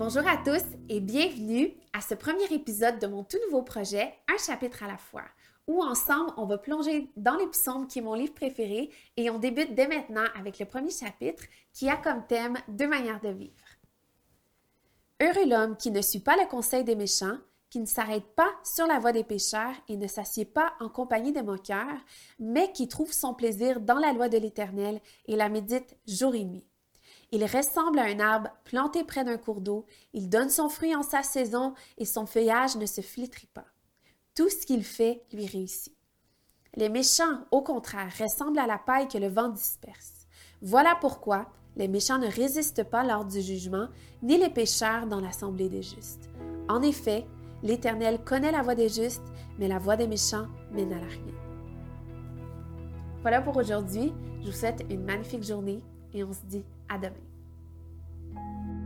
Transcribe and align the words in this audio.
Bonjour 0.00 0.26
à 0.26 0.38
tous 0.38 0.64
et 0.88 0.98
bienvenue 0.98 1.74
à 1.92 2.00
ce 2.00 2.14
premier 2.14 2.50
épisode 2.50 2.98
de 3.00 3.06
mon 3.06 3.22
tout 3.22 3.36
nouveau 3.44 3.60
projet, 3.60 4.14
Un 4.32 4.38
chapitre 4.38 4.82
à 4.82 4.86
la 4.86 4.96
fois, 4.96 5.26
où 5.66 5.82
ensemble 5.82 6.32
on 6.38 6.46
va 6.46 6.56
plonger 6.56 7.10
dans 7.18 7.36
les 7.36 7.46
psaumes 7.48 7.86
qui 7.86 7.98
est 7.98 8.02
mon 8.02 8.14
livre 8.14 8.32
préféré 8.32 8.88
et 9.18 9.28
on 9.28 9.38
débute 9.38 9.74
dès 9.74 9.86
maintenant 9.86 10.24
avec 10.34 10.58
le 10.58 10.64
premier 10.64 10.88
chapitre 10.88 11.42
qui 11.74 11.90
a 11.90 11.98
comme 11.98 12.26
thème 12.26 12.56
deux 12.68 12.88
manières 12.88 13.20
de 13.20 13.28
vivre. 13.28 13.52
Heureux 15.20 15.46
l'homme 15.46 15.76
qui 15.76 15.90
ne 15.90 16.00
suit 16.00 16.20
pas 16.20 16.38
le 16.38 16.48
conseil 16.48 16.82
des 16.82 16.96
méchants, 16.96 17.36
qui 17.68 17.78
ne 17.78 17.84
s'arrête 17.84 18.34
pas 18.34 18.52
sur 18.64 18.86
la 18.86 19.00
voie 19.00 19.12
des 19.12 19.22
pécheurs 19.22 19.74
et 19.86 19.98
ne 19.98 20.06
s'assied 20.06 20.46
pas 20.46 20.72
en 20.80 20.88
compagnie 20.88 21.34
des 21.34 21.42
moqueurs, 21.42 22.00
mais 22.38 22.72
qui 22.72 22.88
trouve 22.88 23.12
son 23.12 23.34
plaisir 23.34 23.80
dans 23.80 23.98
la 23.98 24.14
loi 24.14 24.30
de 24.30 24.38
l'Éternel 24.38 24.98
et 25.26 25.36
la 25.36 25.50
médite 25.50 25.98
jour 26.06 26.34
et 26.34 26.46
nuit. 26.46 26.64
Il 27.32 27.44
ressemble 27.44 27.98
à 28.00 28.04
un 28.04 28.18
arbre 28.18 28.50
planté 28.64 29.04
près 29.04 29.24
d'un 29.24 29.38
cours 29.38 29.60
d'eau, 29.60 29.86
il 30.12 30.28
donne 30.28 30.50
son 30.50 30.68
fruit 30.68 30.96
en 30.96 31.02
sa 31.02 31.22
saison 31.22 31.74
et 31.96 32.04
son 32.04 32.26
feuillage 32.26 32.76
ne 32.76 32.86
se 32.86 33.00
flétrit 33.00 33.46
pas. 33.46 33.66
Tout 34.34 34.48
ce 34.48 34.66
qu'il 34.66 34.84
fait 34.84 35.22
lui 35.32 35.46
réussit. 35.46 35.96
Les 36.74 36.88
méchants, 36.88 37.44
au 37.50 37.62
contraire, 37.62 38.12
ressemblent 38.18 38.58
à 38.58 38.66
la 38.66 38.78
paille 38.78 39.08
que 39.08 39.18
le 39.18 39.28
vent 39.28 39.48
disperse. 39.48 40.26
Voilà 40.62 40.96
pourquoi 41.00 41.46
les 41.76 41.88
méchants 41.88 42.18
ne 42.18 42.26
résistent 42.26 42.84
pas 42.84 43.04
lors 43.04 43.24
du 43.24 43.40
jugement, 43.40 43.88
ni 44.22 44.36
les 44.36 44.50
pécheurs 44.50 45.06
dans 45.06 45.20
l'assemblée 45.20 45.68
des 45.68 45.82
justes. 45.82 46.28
En 46.68 46.82
effet, 46.82 47.26
l'Éternel 47.62 48.22
connaît 48.24 48.52
la 48.52 48.62
voie 48.62 48.74
des 48.74 48.88
justes, 48.88 49.22
mais 49.58 49.68
la 49.68 49.78
voie 49.78 49.96
des 49.96 50.08
méchants 50.08 50.46
mène 50.72 50.92
à 50.92 50.98
la 50.98 51.06
rien. 51.06 51.34
Voilà 53.22 53.40
pour 53.40 53.56
aujourd'hui. 53.56 54.12
Je 54.40 54.46
vous 54.46 54.52
souhaite 54.52 54.84
une 54.90 55.04
magnifique 55.04 55.44
journée 55.44 55.82
et 56.12 56.24
on 56.24 56.32
se 56.32 56.44
dit 56.46 56.64
à 56.88 56.98
demain. 56.98 58.79